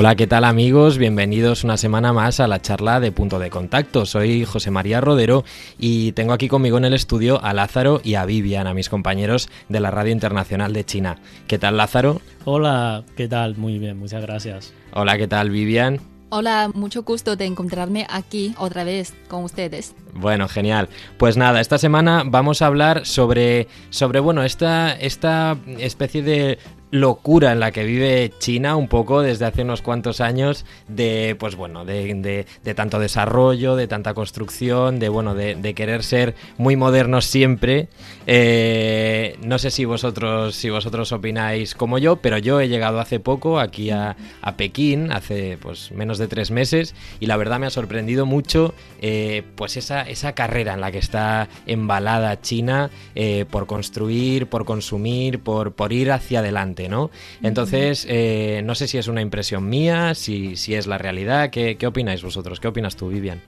Hola, 0.00 0.14
¿qué 0.14 0.28
tal 0.28 0.44
amigos? 0.44 0.96
Bienvenidos 0.96 1.64
una 1.64 1.76
semana 1.76 2.12
más 2.12 2.38
a 2.38 2.46
la 2.46 2.62
charla 2.62 3.00
de 3.00 3.10
Punto 3.10 3.40
de 3.40 3.50
Contacto. 3.50 4.06
Soy 4.06 4.44
José 4.44 4.70
María 4.70 5.00
Rodero 5.00 5.42
y 5.76 6.12
tengo 6.12 6.32
aquí 6.34 6.46
conmigo 6.46 6.78
en 6.78 6.84
el 6.84 6.94
estudio 6.94 7.42
a 7.42 7.52
Lázaro 7.52 8.00
y 8.04 8.14
a 8.14 8.24
Vivian, 8.24 8.68
a 8.68 8.74
mis 8.74 8.88
compañeros 8.88 9.48
de 9.68 9.80
la 9.80 9.90
Radio 9.90 10.12
Internacional 10.12 10.72
de 10.72 10.84
China. 10.84 11.18
¿Qué 11.48 11.58
tal 11.58 11.78
Lázaro? 11.78 12.20
Hola, 12.44 13.02
¿qué 13.16 13.26
tal? 13.26 13.56
Muy 13.56 13.80
bien, 13.80 13.98
muchas 13.98 14.22
gracias. 14.22 14.72
Hola, 14.92 15.18
¿qué 15.18 15.26
tal 15.26 15.50
Vivian? 15.50 15.98
Hola, 16.30 16.70
mucho 16.74 17.02
gusto 17.02 17.34
de 17.34 17.46
encontrarme 17.46 18.06
aquí 18.08 18.54
otra 18.58 18.84
vez 18.84 19.14
con 19.28 19.42
ustedes. 19.42 19.96
Bueno, 20.12 20.46
genial. 20.46 20.90
Pues 21.16 21.36
nada, 21.36 21.60
esta 21.60 21.78
semana 21.78 22.22
vamos 22.24 22.62
a 22.62 22.66
hablar 22.66 23.04
sobre, 23.04 23.66
sobre 23.90 24.20
bueno, 24.20 24.44
esta, 24.44 24.92
esta 24.92 25.56
especie 25.78 26.22
de 26.22 26.58
locura 26.90 27.52
en 27.52 27.60
la 27.60 27.70
que 27.70 27.84
vive 27.84 28.32
China 28.38 28.76
un 28.76 28.88
poco 28.88 29.22
desde 29.22 29.44
hace 29.44 29.62
unos 29.62 29.82
cuantos 29.82 30.20
años 30.20 30.64
de 30.88 31.36
pues 31.38 31.54
bueno 31.54 31.84
de, 31.84 32.46
de, 32.64 32.74
tanto 32.74 32.98
desarrollo 32.98 33.76
de 33.76 33.88
tanta 33.88 34.14
construcción 34.14 34.98
de 34.98 35.08
bueno 35.08 35.34
de, 35.34 35.74
querer 35.74 36.02
ser 36.02 36.34
muy 36.56 36.76
modernos 36.76 37.26
siempre. 37.26 37.88
Eh, 38.26 39.36
no 39.42 39.58
sé 39.58 39.70
si 39.70 39.84
vosotros 39.84 40.54
si 40.54 40.70
vosotros 40.70 41.12
opináis 41.12 41.74
como 41.74 41.98
yo 41.98 42.16
pero 42.16 42.38
yo 42.38 42.60
he 42.60 42.68
llegado 42.68 43.00
hace 43.00 43.20
poco 43.20 43.60
aquí 43.60 43.90
a, 43.90 44.16
a 44.40 44.56
Pekín 44.56 45.12
hace 45.12 45.58
pues 45.60 45.92
menos 45.92 46.18
de 46.18 46.26
tres 46.26 46.50
meses 46.50 46.94
y 47.20 47.26
la 47.26 47.36
verdad 47.36 47.58
me 47.58 47.66
ha 47.66 47.70
sorprendido 47.70 48.26
mucho 48.26 48.74
eh, 49.00 49.42
pues 49.56 49.76
esa, 49.76 50.02
esa 50.02 50.32
carrera 50.32 50.74
en 50.74 50.80
la 50.80 50.90
que 50.90 50.98
está 50.98 51.48
embalada 51.66 52.40
China 52.40 52.90
eh, 53.14 53.44
por 53.50 53.66
construir 53.66 54.46
por 54.46 54.64
consumir 54.64 55.40
por, 55.40 55.72
por 55.72 55.92
ir 55.92 56.10
hacia 56.12 56.40
adelante 56.40 56.77
¿no? 56.86 57.10
Entonces, 57.42 58.06
eh, 58.08 58.60
no 58.64 58.74
sé 58.74 58.86
si 58.86 58.98
es 58.98 59.08
una 59.08 59.22
impresión 59.22 59.68
mía, 59.68 60.14
si, 60.14 60.56
si 60.56 60.74
es 60.74 60.86
la 60.86 60.98
realidad. 60.98 61.50
¿Qué, 61.50 61.76
¿Qué, 61.76 61.86
opináis 61.86 62.22
vosotros? 62.22 62.60
¿Qué 62.60 62.68
opinas 62.68 62.94
tú, 62.94 63.08
Vivian? 63.08 63.40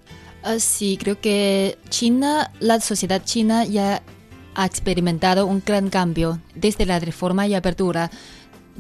Uh, 0.43 0.59
sí, 0.59 0.99
creo 0.99 1.21
que 1.21 1.77
China, 1.91 2.51
la 2.61 2.81
sociedad 2.81 3.23
china 3.23 3.65
ya 3.67 4.03
ha 4.55 4.67
experimentado 4.67 5.47
un 5.47 5.63
gran 5.65 5.91
cambio 5.91 6.41
desde 6.55 6.87
la 6.87 6.99
reforma 6.99 7.47
y 7.47 7.55
apertura. 7.55 8.11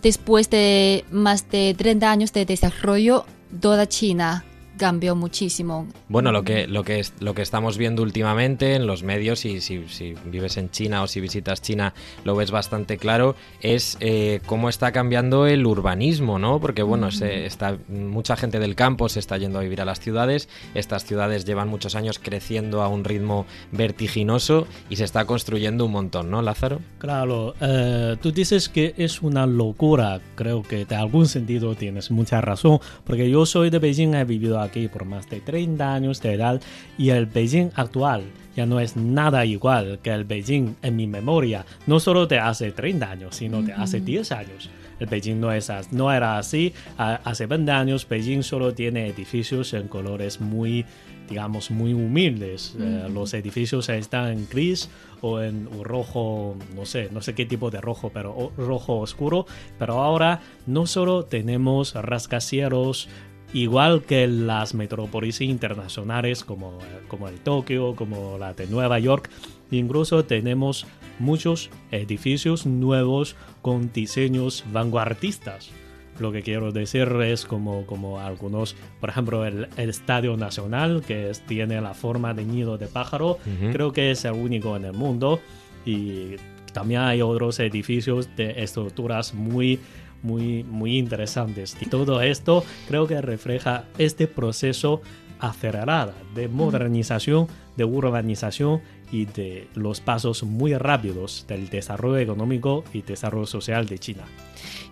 Después 0.02 0.48
de 0.48 1.04
más 1.10 1.50
de 1.50 1.74
30 1.76 2.10
años 2.10 2.32
de 2.32 2.46
desarrollo, 2.46 3.26
toda 3.60 3.86
China 3.86 4.44
cambió 4.80 5.14
muchísimo. 5.14 5.86
Bueno, 6.08 6.32
lo 6.32 6.42
que, 6.42 6.66
lo 6.66 6.84
que, 6.84 7.00
es, 7.00 7.12
lo 7.20 7.34
que 7.34 7.42
estamos 7.42 7.76
viendo 7.76 8.02
últimamente 8.02 8.76
en 8.76 8.86
los 8.86 9.02
medios, 9.02 9.44
y 9.44 9.60
si, 9.60 9.86
si 9.88 10.14
vives 10.24 10.56
en 10.56 10.70
China 10.70 11.02
o 11.02 11.06
si 11.06 11.20
visitas 11.20 11.60
China 11.60 11.92
lo 12.24 12.34
ves 12.34 12.50
bastante 12.50 12.96
claro, 12.96 13.36
es 13.60 13.98
eh, 14.00 14.40
cómo 14.46 14.70
está 14.70 14.90
cambiando 14.90 15.46
el 15.46 15.66
urbanismo, 15.66 16.38
¿no? 16.38 16.60
Porque, 16.60 16.82
bueno, 16.82 17.10
se, 17.10 17.44
está, 17.44 17.76
mucha 17.88 18.38
gente 18.38 18.58
del 18.58 18.74
campo 18.74 19.10
se 19.10 19.18
está 19.18 19.36
yendo 19.36 19.58
a 19.58 19.62
vivir 19.62 19.82
a 19.82 19.84
las 19.84 20.00
ciudades, 20.00 20.48
estas 20.74 21.04
ciudades 21.04 21.44
llevan 21.44 21.68
muchos 21.68 21.94
años 21.94 22.18
creciendo 22.18 22.80
a 22.80 22.88
un 22.88 23.04
ritmo 23.04 23.44
vertiginoso 23.72 24.66
y 24.88 24.96
se 24.96 25.04
está 25.04 25.26
construyendo 25.26 25.84
un 25.84 25.92
montón, 25.92 26.30
¿no, 26.30 26.40
Lázaro? 26.40 26.80
Claro, 26.96 27.54
eh, 27.60 28.16
tú 28.22 28.32
dices 28.32 28.70
que 28.70 28.94
es 28.96 29.20
una 29.20 29.44
locura, 29.44 30.22
creo 30.36 30.62
que 30.62 30.86
de 30.86 30.96
algún 30.96 31.26
sentido 31.26 31.74
tienes 31.74 32.10
mucha 32.10 32.40
razón, 32.40 32.80
porque 33.04 33.28
yo 33.28 33.44
soy 33.44 33.68
de 33.68 33.78
Beijing, 33.78 34.14
he 34.14 34.24
vivido 34.24 34.58
aquí 34.58 34.69
aquí 34.70 34.88
por 34.88 35.04
más 35.04 35.28
de 35.28 35.40
30 35.40 35.94
años 35.94 36.22
de 36.22 36.34
edad 36.34 36.60
y 36.96 37.10
el 37.10 37.26
Beijing 37.26 37.70
actual 37.74 38.22
ya 38.56 38.66
no 38.66 38.80
es 38.80 38.96
nada 38.96 39.44
igual 39.44 40.00
que 40.02 40.10
el 40.10 40.24
Beijing 40.24 40.76
en 40.82 40.96
mi 40.96 41.06
memoria, 41.06 41.64
no 41.86 42.00
solo 42.00 42.26
de 42.26 42.38
hace 42.38 42.72
30 42.72 43.10
años, 43.10 43.36
sino 43.36 43.62
de 43.62 43.72
hace 43.72 44.00
10 44.00 44.32
años. 44.32 44.70
El 44.98 45.06
Beijing 45.06 45.40
no, 45.40 45.52
es, 45.52 45.70
no 45.92 46.12
era 46.12 46.36
así. 46.36 46.74
Hace 46.98 47.46
20 47.46 47.72
años 47.72 48.06
Beijing 48.08 48.42
solo 48.42 48.74
tiene 48.74 49.06
edificios 49.06 49.72
en 49.72 49.88
colores 49.88 50.40
muy, 50.40 50.84
digamos, 51.28 51.70
muy 51.70 51.94
humildes. 51.94 52.76
Eh, 52.78 53.08
los 53.10 53.32
edificios 53.32 53.88
están 53.88 54.28
en 54.32 54.48
gris 54.48 54.90
o 55.22 55.40
en 55.40 55.68
rojo, 55.82 56.56
no 56.74 56.84
sé, 56.84 57.08
no 57.12 57.22
sé 57.22 57.34
qué 57.34 57.46
tipo 57.46 57.70
de 57.70 57.80
rojo, 57.80 58.10
pero 58.12 58.52
rojo 58.58 58.98
oscuro. 58.98 59.46
Pero 59.78 60.02
ahora 60.02 60.42
no 60.66 60.86
solo 60.86 61.24
tenemos 61.24 61.94
rascacielos, 61.94 63.08
igual 63.52 64.02
que 64.02 64.26
las 64.26 64.74
metrópolis 64.74 65.40
internacionales 65.40 66.44
como, 66.44 66.78
como 67.08 67.28
el 67.28 67.40
Tokio, 67.40 67.94
como 67.96 68.38
la 68.38 68.54
de 68.54 68.66
Nueva 68.66 68.98
York, 68.98 69.30
incluso 69.70 70.24
tenemos 70.24 70.86
muchos 71.18 71.70
edificios 71.90 72.66
nuevos 72.66 73.36
con 73.62 73.92
diseños 73.92 74.64
vanguardistas. 74.72 75.70
Lo 76.18 76.32
que 76.32 76.42
quiero 76.42 76.70
decir 76.70 77.08
es 77.22 77.46
como, 77.46 77.86
como 77.86 78.20
algunos, 78.20 78.76
por 79.00 79.08
ejemplo, 79.08 79.46
el, 79.46 79.68
el 79.78 79.88
Estadio 79.88 80.36
Nacional, 80.36 81.02
que 81.06 81.30
es, 81.30 81.40
tiene 81.46 81.80
la 81.80 81.94
forma 81.94 82.34
de 82.34 82.44
nido 82.44 82.76
de 82.76 82.88
pájaro, 82.88 83.38
creo 83.72 83.92
que 83.92 84.10
es 84.10 84.24
el 84.26 84.32
único 84.32 84.76
en 84.76 84.84
el 84.84 84.92
mundo. 84.92 85.40
Y 85.86 86.36
también 86.74 87.00
hay 87.00 87.22
otros 87.22 87.58
edificios 87.58 88.28
de 88.36 88.62
estructuras 88.62 89.32
muy 89.32 89.80
muy, 90.22 90.64
muy 90.64 90.98
interesantes. 90.98 91.76
Y 91.80 91.86
todo 91.86 92.20
esto 92.20 92.64
creo 92.88 93.06
que 93.06 93.20
refleja 93.20 93.84
este 93.98 94.26
proceso 94.26 95.00
acelerado 95.40 96.12
de 96.34 96.48
modernización, 96.48 97.48
de 97.76 97.84
urbanización 97.84 98.82
y 99.10 99.24
de 99.24 99.66
los 99.74 100.00
pasos 100.00 100.42
muy 100.44 100.74
rápidos 100.74 101.44
del 101.48 101.68
desarrollo 101.68 102.18
económico 102.18 102.84
y 102.92 103.02
desarrollo 103.02 103.46
social 103.46 103.86
de 103.86 103.98
China. 103.98 104.24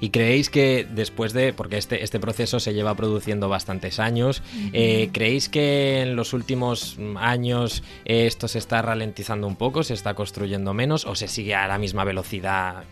¿Y 0.00 0.10
creéis 0.10 0.48
que 0.48 0.86
después 0.90 1.32
de, 1.32 1.52
porque 1.52 1.76
este, 1.76 2.02
este 2.02 2.18
proceso 2.18 2.60
se 2.60 2.72
lleva 2.72 2.94
produciendo 2.94 3.48
bastantes 3.48 4.00
años, 4.00 4.42
eh, 4.72 5.10
¿creéis 5.12 5.48
que 5.48 6.02
en 6.02 6.16
los 6.16 6.32
últimos 6.32 6.96
años 7.16 7.82
esto 8.04 8.48
se 8.48 8.58
está 8.58 8.82
ralentizando 8.82 9.46
un 9.46 9.56
poco, 9.56 9.82
se 9.82 9.94
está 9.94 10.14
construyendo 10.14 10.74
menos 10.74 11.04
o 11.04 11.14
se 11.14 11.28
sigue 11.28 11.54
a 11.54 11.68
la 11.68 11.78
misma 11.78 12.04
velocidad 12.04 12.84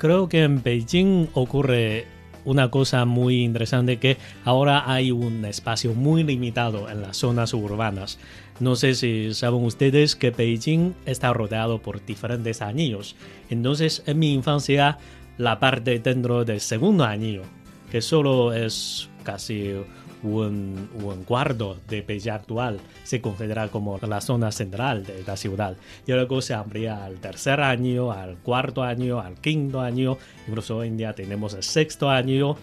Creo 0.00 0.30
que 0.30 0.44
en 0.44 0.62
Beijing 0.62 1.28
ocurre 1.34 2.06
una 2.46 2.70
cosa 2.70 3.04
muy 3.04 3.42
interesante 3.42 3.98
que 3.98 4.16
ahora 4.46 4.90
hay 4.90 5.10
un 5.10 5.44
espacio 5.44 5.92
muy 5.92 6.24
limitado 6.24 6.88
en 6.88 7.02
las 7.02 7.18
zonas 7.18 7.52
urbanas. 7.52 8.18
No 8.60 8.76
sé 8.76 8.94
si 8.94 9.34
saben 9.34 9.62
ustedes 9.62 10.16
que 10.16 10.30
Beijing 10.30 10.94
está 11.04 11.34
rodeado 11.34 11.82
por 11.82 12.02
diferentes 12.02 12.62
anillos. 12.62 13.14
Entonces, 13.50 14.02
en 14.06 14.20
mi 14.20 14.32
infancia, 14.32 14.96
la 15.36 15.60
parte 15.60 15.98
dentro 15.98 16.46
del 16.46 16.62
segundo 16.62 17.04
anillo, 17.04 17.42
que 17.90 18.00
solo 18.00 18.54
es 18.54 19.10
casi 19.22 19.74
un, 20.22 20.88
un 21.02 21.24
cuarto 21.24 21.78
de 21.88 22.02
Beijing 22.02 22.30
actual 22.32 22.80
se 23.04 23.20
considera 23.20 23.68
como 23.68 23.98
la 23.98 24.20
zona 24.20 24.52
central 24.52 25.04
de 25.04 25.22
la 25.26 25.36
ciudad. 25.36 25.76
Y 26.06 26.12
luego 26.12 26.40
se 26.42 26.54
amplía 26.54 27.04
al 27.04 27.16
tercer 27.16 27.60
año, 27.60 28.12
al 28.12 28.36
cuarto 28.36 28.82
año, 28.82 29.20
al 29.20 29.34
quinto 29.40 29.80
año, 29.80 30.18
incluso 30.46 30.78
hoy 30.78 30.88
en 30.88 30.96
día 30.96 31.14
tenemos 31.14 31.54
el 31.54 31.62
sexto 31.62 32.10
año 32.10 32.56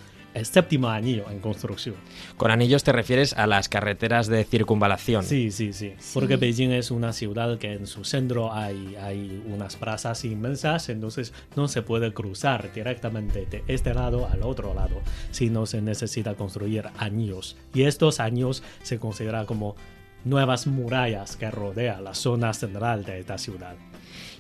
séptimo 0.46 0.90
anillo 0.90 1.26
en 1.30 1.40
construcción. 1.40 1.96
Con 2.38 2.52
anillos 2.52 2.84
te 2.84 2.92
refieres 2.92 3.34
a 3.34 3.48
las 3.48 3.70
carreteras 3.70 4.28
de 4.28 4.44
circunvalación. 4.44 5.24
Sí, 5.24 5.52
sí, 5.52 5.74
sí. 5.74 5.94
Porque 6.14 6.38
Beijing 6.38 6.72
es 6.72 6.92
una 6.92 7.14
ciudad 7.14 7.58
que 7.58 7.74
en 7.74 7.88
su 7.88 8.04
centro 8.04 8.54
hay, 8.54 8.96
hay 9.02 9.44
unas 9.48 9.76
plazas 9.76 10.24
inmensas, 10.26 10.90
entonces 10.90 11.34
no 11.56 11.68
se 11.68 11.82
puede 11.82 12.14
cruzar 12.14 12.72
directamente 12.74 13.46
de 13.46 13.64
este 13.68 13.94
lado 13.94 14.28
al 14.28 14.44
otro 14.44 14.74
lado, 14.74 15.02
sino 15.32 15.66
se 15.66 15.82
necesita 15.82 16.36
construir 16.36 16.86
anillos. 16.98 17.58
Y 17.74 17.84
estos 17.84 18.20
anillos 18.20 18.64
se 18.84 19.00
consideran 19.00 19.46
como 19.46 19.76
nuevas 20.24 20.68
murallas 20.68 21.36
que 21.36 21.50
rodean 21.50 22.04
la 22.04 22.14
zona 22.14 22.54
central 22.54 23.06
de 23.06 23.20
esta 23.20 23.38
ciudad. 23.38 23.76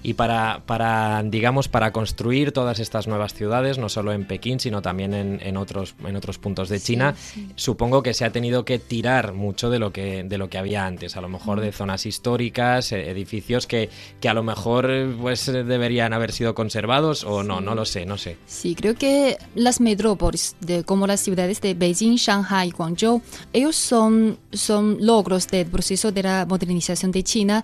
Y 0.03 0.13
para, 0.13 0.63
para, 0.65 1.23
digamos, 1.23 1.67
para 1.67 1.91
construir 1.91 2.51
todas 2.51 2.79
estas 2.79 3.07
nuevas 3.07 3.33
ciudades, 3.33 3.77
no 3.77 3.89
solo 3.89 4.13
en 4.13 4.25
Pekín, 4.25 4.59
sino 4.59 4.81
también 4.81 5.13
en, 5.13 5.39
en 5.41 5.57
otros, 5.57 5.95
en 6.05 6.15
otros 6.15 6.37
puntos 6.37 6.69
de 6.69 6.79
China, 6.79 7.15
sí, 7.17 7.41
sí. 7.47 7.53
supongo 7.55 8.03
que 8.03 8.13
se 8.13 8.25
ha 8.25 8.31
tenido 8.31 8.65
que 8.65 8.79
tirar 8.79 9.33
mucho 9.33 9.69
de 9.69 9.79
lo 9.79 9.91
que, 9.91 10.23
de 10.23 10.37
lo 10.37 10.49
que 10.49 10.57
había 10.57 10.85
antes, 10.85 11.17
a 11.17 11.21
lo 11.21 11.29
mejor 11.29 11.61
de 11.61 11.71
zonas 11.71 12.05
históricas, 12.05 12.91
eh, 12.91 13.09
edificios 13.09 13.67
que, 13.67 13.89
que 14.19 14.29
a 14.29 14.33
lo 14.33 14.43
mejor 14.43 14.89
pues, 15.19 15.45
deberían 15.45 16.13
haber 16.13 16.31
sido 16.31 16.55
conservados 16.55 17.23
o 17.23 17.43
no, 17.43 17.61
no 17.61 17.75
lo 17.75 17.85
sé, 17.85 18.05
no 18.05 18.17
sé. 18.17 18.37
Sí, 18.45 18.75
creo 18.75 18.95
que 18.95 19.37
las 19.55 19.79
metrópolis, 19.81 20.55
de, 20.59 20.83
como 20.83 21.07
las 21.07 21.21
ciudades 21.21 21.61
de 21.61 21.73
Beijing, 21.73 22.15
Shanghai 22.15 22.71
Guangzhou, 22.71 23.21
ellos 23.53 23.75
son, 23.75 24.37
son 24.51 24.97
logros 24.99 25.47
del 25.47 25.67
proceso 25.67 26.11
de 26.11 26.23
la 26.23 26.45
modernización 26.45 27.11
de 27.11 27.23
China 27.23 27.63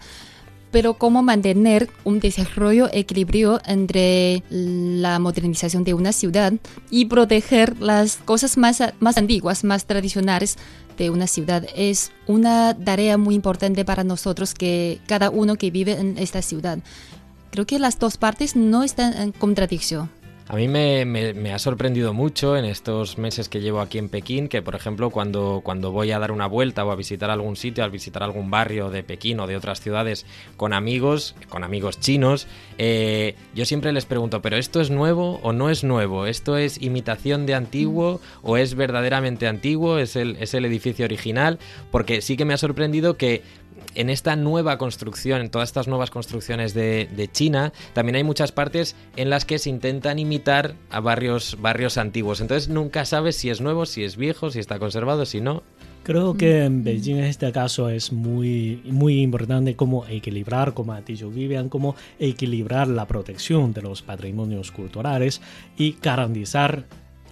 pero 0.74 0.96
cómo 0.96 1.22
mantener 1.22 1.88
un 2.04 2.20
desarrollo 2.20 2.90
equilibrio 2.92 3.62
entre 3.66 4.42
la 4.50 5.20
modernización 5.20 5.84
de 5.84 5.94
una 5.94 6.12
ciudad 6.12 6.52
y 6.90 7.06
proteger 7.06 7.80
las 7.80 8.18
cosas 8.18 8.58
más, 8.58 8.82
más 9.00 9.20
antiguas, 9.20 9.64
más 9.64 9.86
tradicionales 9.86 10.58
de 10.98 11.12
una 11.12 11.28
ciudad. 11.28 11.64
Es 11.76 12.12
una 12.26 12.76
tarea 12.76 13.20
muy 13.20 13.36
importante 13.36 13.86
para 13.86 14.04
nosotros 14.04 14.56
que 14.56 15.00
cada 15.06 15.30
uno 15.30 15.58
que 15.58 15.70
vive 15.70 15.92
en 15.92 16.18
esta 16.18 16.42
ciudad. 16.42 16.80
Creo 17.52 17.68
que 17.68 17.78
las 17.78 18.00
dos 18.00 18.18
partes 18.18 18.56
no 18.56 18.82
están 18.82 19.14
en 19.14 19.32
contradicción. 19.32 20.10
A 20.50 20.58
mí 20.58 20.68
me, 20.68 21.54
ha 21.54 21.60
sorprendido 21.60 22.14
mucho 22.14 22.58
en 22.58 22.66
estos 22.66 23.18
meses 23.18 23.48
que 23.48 23.62
llevo 23.62 23.80
aquí 23.80 23.98
en 23.98 24.10
Pekín 24.10 24.50
que, 24.50 24.62
por 24.62 24.76
ejemplo, 24.76 25.10
cuando, 25.10 25.62
cuando 25.64 25.92
voy 25.92 26.12
a 26.12 26.20
dar 26.20 26.34
una 26.34 26.48
vuelta 26.48 26.84
o 26.84 26.92
a 26.92 26.98
visitar 26.98 27.30
algún 27.30 27.56
sitio, 27.56 27.84
al 27.84 27.92
visitar 27.92 28.24
algún 28.24 28.52
barrio 28.52 28.90
de 28.90 29.04
Pekín 29.04 29.40
o 29.40 29.48
de 29.48 29.56
otras 29.56 29.80
ciudades 29.80 30.26
con 30.58 30.74
amigos, 30.74 31.34
con 31.48 31.64
amigos 31.64 32.02
chinos, 32.02 32.48
eh, 32.78 33.36
yo 33.56 33.64
siempre 33.66 33.94
les 33.94 34.06
pregunto, 34.06 34.42
¿pero 34.42 34.58
esto 34.58 34.82
es 34.82 34.92
nuevo 34.92 35.40
o 35.44 35.54
no 35.54 35.70
es 35.70 35.86
nuevo? 35.86 36.26
¿Esto 36.26 36.58
es 36.58 36.82
imitación 36.82 37.46
de 37.46 37.56
antiguo 37.56 38.20
o 38.42 38.58
es 38.58 38.76
verdaderamente 38.76 39.48
antiguo? 39.48 39.98
¿Es 39.98 40.18
el, 40.18 40.36
es 40.42 40.54
el 40.54 40.66
edificio 40.66 41.06
original? 41.06 41.58
Porque 41.90 42.22
sí 42.22 42.36
que 42.36 42.44
me 42.44 42.54
ha 42.54 42.58
sorprendido 42.58 43.16
que 43.16 43.44
en 43.96 44.10
esta 44.10 44.36
nueva 44.36 44.78
construcción, 44.78 45.42
en 45.42 45.50
todas 45.50 45.70
estas 45.70 45.88
nuevas 45.88 46.12
construcciones 46.12 46.74
de, 46.74 47.30
China, 47.32 47.74
también 47.94 48.16
hay 48.16 48.24
muchas 48.24 48.52
partes 48.52 48.96
en 49.16 49.30
las 49.30 49.46
que 49.46 49.60
se 49.60 49.70
intentan 49.70 50.20
imitar 50.20 50.33
a 50.90 51.00
barrios, 51.00 51.58
barrios 51.60 51.98
antiguos. 51.98 52.42
Entonces 52.42 52.70
nunca 52.70 53.06
sabes 53.06 53.36
si 53.36 53.50
es 53.50 53.62
nuevo, 53.62 53.86
si 53.86 54.04
es 54.04 54.18
viejo, 54.18 54.52
si 54.52 54.60
está 54.60 54.80
conservado, 54.80 55.26
si 55.26 55.42
no. 55.42 55.64
Creo 56.04 56.36
que 56.36 56.66
en 56.66 56.84
Beijing 56.84 57.18
en 57.18 57.24
este 57.24 57.52
caso 57.54 57.90
es 57.90 58.12
muy, 58.12 58.82
muy 58.86 59.22
importante 59.22 59.76
cómo 59.76 60.06
equilibrar, 60.08 60.74
como 60.74 60.92
ha 60.92 61.02
dicho 61.02 61.30
Vivian, 61.30 61.70
cómo 61.70 61.96
equilibrar 62.20 62.90
la 62.90 63.08
protección 63.08 63.72
de 63.72 63.84
los 63.84 64.02
patrimonios 64.02 64.72
culturales 64.72 65.42
y 65.78 65.96
garantizar 66.02 66.84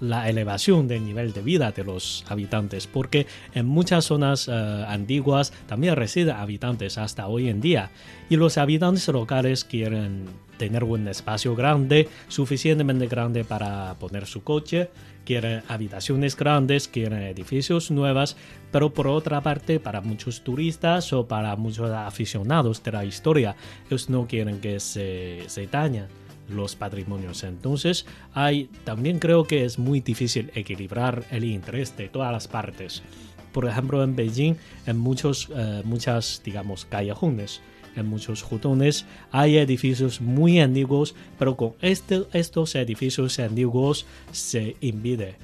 la 0.01 0.29
elevación 0.29 0.87
del 0.87 1.05
nivel 1.05 1.31
de 1.31 1.41
vida 1.41 1.71
de 1.71 1.83
los 1.85 2.25
habitantes, 2.27 2.87
porque 2.87 3.27
en 3.53 3.67
muchas 3.67 4.05
zonas 4.05 4.47
eh, 4.47 4.51
antiguas 4.87 5.53
también 5.67 5.95
residen 5.95 6.35
habitantes 6.35 6.97
hasta 6.97 7.27
hoy 7.27 7.47
en 7.47 7.61
día, 7.61 7.91
y 8.29 8.35
los 8.35 8.57
habitantes 8.57 9.07
locales 9.07 9.63
quieren 9.63 10.25
tener 10.57 10.83
un 10.83 11.07
espacio 11.07 11.55
grande, 11.55 12.09
suficientemente 12.27 13.07
grande 13.07 13.43
para 13.43 13.95
poner 13.95 14.25
su 14.25 14.43
coche, 14.43 14.89
quieren 15.25 15.63
habitaciones 15.67 16.35
grandes, 16.35 16.87
quieren 16.87 17.23
edificios 17.23 17.91
nuevos, 17.91 18.35
pero 18.71 18.93
por 18.93 19.07
otra 19.07 19.41
parte, 19.41 19.79
para 19.79 20.01
muchos 20.01 20.43
turistas 20.43 21.13
o 21.13 21.27
para 21.27 21.55
muchos 21.55 21.89
aficionados 21.91 22.83
de 22.83 22.91
la 22.91 23.05
historia, 23.05 23.55
ellos 23.87 24.09
no 24.09 24.27
quieren 24.27 24.59
que 24.61 24.79
se, 24.79 25.43
se 25.47 25.67
dañen 25.67 26.05
los 26.51 26.75
patrimonios. 26.75 27.43
Entonces, 27.43 28.05
hay, 28.33 28.69
también 28.83 29.19
creo 29.19 29.45
que 29.45 29.65
es 29.65 29.79
muy 29.79 30.01
difícil 30.01 30.51
equilibrar 30.55 31.23
el 31.31 31.43
interés 31.43 31.95
de 31.97 32.09
todas 32.09 32.31
las 32.31 32.47
partes. 32.47 33.03
Por 33.51 33.65
ejemplo, 33.65 34.03
en 34.03 34.15
Beijing, 34.15 34.55
en 34.85 34.97
muchos, 34.97 35.49
eh, 35.55 35.81
muchas, 35.83 36.41
digamos, 36.43 36.85
callejones, 36.85 37.61
en 37.95 38.07
muchos 38.07 38.41
jutones, 38.41 39.05
hay 39.31 39.57
edificios 39.57 40.21
muy 40.21 40.59
antiguos, 40.59 41.15
pero 41.37 41.57
con 41.57 41.73
este, 41.81 42.23
estos 42.31 42.75
edificios 42.75 43.37
antiguos 43.39 44.05
se 44.31 44.77
impide 44.79 45.35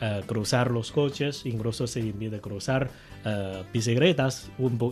eh, 0.00 0.22
cruzar 0.26 0.70
los 0.70 0.92
coches, 0.92 1.46
incluso 1.46 1.86
se 1.86 2.00
impide 2.00 2.40
cruzar 2.40 2.90
uh, 3.24 3.64
bicicletas 3.72 4.50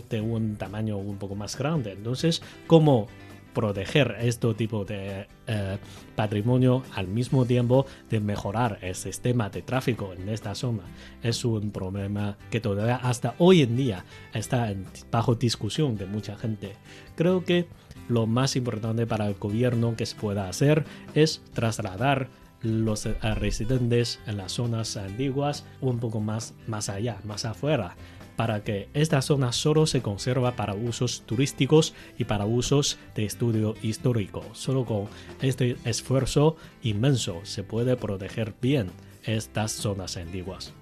de 0.09 0.21
un 0.21 0.55
tamaño 0.55 0.97
un 0.97 1.17
poco 1.17 1.35
más 1.35 1.57
grande. 1.57 1.91
Entonces, 1.91 2.41
como 2.67 3.07
proteger 3.55 4.17
este 4.19 4.53
tipo 4.53 4.85
de 4.85 5.27
eh, 5.47 5.77
patrimonio 6.15 6.83
al 6.93 7.07
mismo 7.07 7.45
tiempo 7.45 7.87
de 8.11 8.19
mejorar 8.19 8.77
el 8.81 8.93
sistema 8.93 9.49
de 9.49 9.63
tráfico 9.63 10.13
en 10.13 10.29
esta 10.29 10.53
zona. 10.53 10.83
Es 11.23 11.43
un 11.43 11.71
problema 11.71 12.37
que 12.51 12.59
todavía 12.59 12.97
hasta 12.97 13.33
hoy 13.39 13.63
en 13.63 13.75
día 13.75 14.05
está 14.33 14.71
bajo 15.09 15.33
discusión 15.33 15.97
de 15.97 16.05
mucha 16.05 16.35
gente. 16.35 16.73
Creo 17.15 17.43
que 17.43 17.67
lo 18.09 18.27
más 18.27 18.55
importante 18.55 19.07
para 19.07 19.25
el 19.27 19.35
gobierno 19.35 19.95
que 19.95 20.05
se 20.05 20.15
pueda 20.15 20.47
hacer 20.47 20.85
es 21.15 21.41
trasladar 21.53 22.29
los 22.61 23.05
eh, 23.05 23.15
residentes 23.35 24.19
en 24.27 24.37
las 24.37 24.53
zonas 24.53 24.97
antiguas 24.97 25.65
un 25.81 25.99
poco 25.99 26.19
más, 26.19 26.53
más 26.67 26.89
allá, 26.89 27.19
más 27.23 27.45
afuera, 27.45 27.95
para 28.35 28.63
que 28.63 28.89
esta 28.93 29.21
zona 29.21 29.51
solo 29.51 29.85
se 29.87 30.01
conserva 30.01 30.55
para 30.55 30.73
usos 30.73 31.23
turísticos 31.25 31.93
y 32.17 32.25
para 32.25 32.45
usos 32.45 32.97
de 33.15 33.25
estudio 33.25 33.75
histórico. 33.81 34.43
Solo 34.53 34.85
con 34.85 35.07
este 35.41 35.77
esfuerzo 35.85 36.55
inmenso 36.83 37.41
se 37.43 37.63
puede 37.63 37.95
proteger 37.95 38.53
bien 38.61 38.91
estas 39.23 39.71
zonas 39.71 40.17
antiguas. 40.17 40.73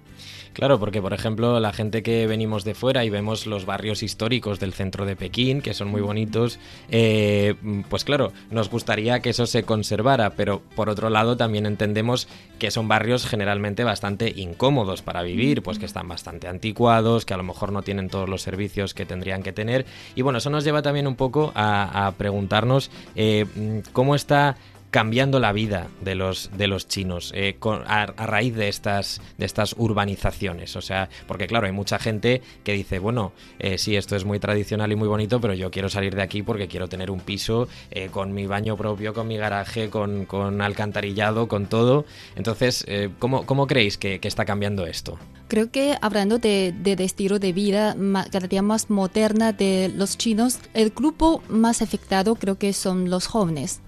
Claro, 0.54 0.78
porque 0.78 1.02
por 1.02 1.12
ejemplo 1.12 1.58
la 1.58 1.72
gente 1.72 2.02
que 2.04 2.28
venimos 2.28 2.64
de 2.64 2.74
fuera 2.74 3.04
y 3.04 3.10
vemos 3.10 3.46
los 3.46 3.66
barrios 3.66 4.04
históricos 4.04 4.60
del 4.60 4.72
centro 4.72 5.04
de 5.04 5.16
Pekín, 5.16 5.60
que 5.60 5.74
son 5.74 5.88
muy 5.88 6.00
bonitos, 6.00 6.60
eh, 6.90 7.56
pues 7.88 8.04
claro, 8.04 8.32
nos 8.50 8.70
gustaría 8.70 9.18
que 9.20 9.30
eso 9.30 9.46
se 9.46 9.64
conservara, 9.64 10.30
pero 10.30 10.62
por 10.76 10.88
otro 10.88 11.10
lado 11.10 11.36
también 11.36 11.66
entendemos 11.66 12.28
que 12.60 12.70
son 12.70 12.86
barrios 12.86 13.26
generalmente 13.26 13.82
bastante 13.82 14.32
incómodos 14.36 15.02
para 15.02 15.22
vivir, 15.22 15.62
pues 15.62 15.80
que 15.80 15.86
están 15.86 16.06
bastante 16.06 16.46
anticuados, 16.46 17.24
que 17.24 17.34
a 17.34 17.36
lo 17.36 17.42
mejor 17.42 17.72
no 17.72 17.82
tienen 17.82 18.08
todos 18.08 18.28
los 18.28 18.42
servicios 18.42 18.94
que 18.94 19.06
tendrían 19.06 19.42
que 19.42 19.52
tener. 19.52 19.86
Y 20.14 20.22
bueno, 20.22 20.38
eso 20.38 20.50
nos 20.50 20.62
lleva 20.62 20.82
también 20.82 21.08
un 21.08 21.16
poco 21.16 21.52
a, 21.56 22.12
preguntarnos 22.16 22.90
eh, 23.16 23.46
cómo 23.92 24.14
está 24.14 24.56
cambiando 24.94 25.40
la 25.40 25.52
vida 25.52 25.88
de 26.02 26.14
los, 26.14 26.52
de 26.56 26.68
los 26.68 26.86
chinos 26.86 27.32
eh, 27.34 27.58
a, 27.84 28.06
raíz 28.06 28.54
de 28.54 28.68
estas, 28.68 29.20
de 29.38 29.44
estas 29.44 29.74
urbanizaciones. 29.76 30.76
O 30.76 30.82
sea, 30.82 31.08
porque 31.26 31.48
claro, 31.48 31.66
hay 31.66 31.72
mucha 31.72 31.98
gente 31.98 32.42
que 32.62 32.74
dice, 32.74 33.00
bueno, 33.00 33.32
eh, 33.58 33.76
sí, 33.76 33.96
esto 33.96 34.14
es 34.14 34.24
muy 34.24 34.38
tradicional 34.38 34.92
y 34.92 34.94
muy 34.94 35.08
bonito, 35.08 35.40
pero 35.40 35.52
yo 35.52 35.72
quiero 35.72 35.88
salir 35.88 36.14
de 36.14 36.22
aquí 36.22 36.44
porque 36.44 36.68
quiero 36.68 36.88
tener 36.88 37.10
un 37.10 37.18
piso 37.18 37.66
eh, 37.90 38.08
con 38.12 38.32
mi 38.34 38.46
baño 38.46 38.76
propio, 38.76 39.14
con 39.14 39.26
mi 39.26 39.36
garaje, 39.36 39.90
con, 39.90 40.28
alcantarillado, 40.62 41.48
con 41.48 41.66
todo. 41.66 42.04
Entonces, 42.36 42.86
¿cómo, 43.18 43.46
¿cómo, 43.46 43.66
creéis 43.66 43.98
que, 43.98 44.20
está 44.22 44.44
cambiando 44.44 44.86
esto? 44.86 45.18
Creo 45.48 45.72
que 45.72 45.96
hablando 46.02 46.38
de, 46.38 46.72
de, 46.72 46.94
de 46.94 47.02
estilo 47.02 47.40
de 47.40 47.52
vida 47.52 47.96
cada 48.30 48.46
día 48.46 48.62
más 48.62 48.90
moderna 48.90 49.52
de 49.52 49.90
los 49.92 50.16
chinos, 50.16 50.60
el 50.72 50.90
grupo 50.90 51.42
más 51.48 51.82
afectado 51.82 52.36
creo 52.36 52.58
que 52.58 52.72
son 52.72 53.10
los 53.10 53.26
jóvenes 53.26 53.80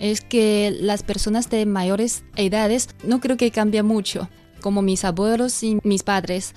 es 0.00 0.22
que 0.22 0.76
las 0.80 1.02
personas 1.02 1.50
de 1.50 1.66
mayores 1.66 2.24
edades 2.34 2.88
no 3.04 3.20
creo 3.20 3.36
que 3.36 3.50
cambia 3.50 3.82
mucho, 3.82 4.28
como 4.60 4.82
mis 4.82 5.04
abuelos 5.04 5.62
y 5.62 5.78
mis 5.84 6.02
padres. 6.02 6.54